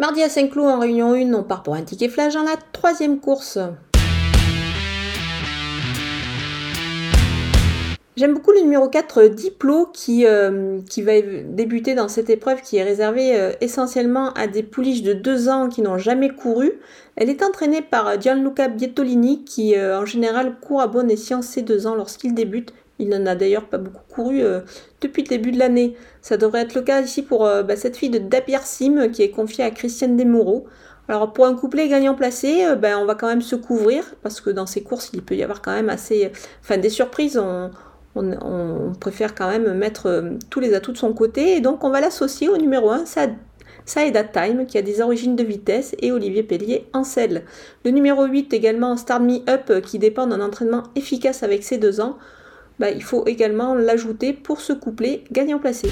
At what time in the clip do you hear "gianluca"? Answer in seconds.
18.20-18.68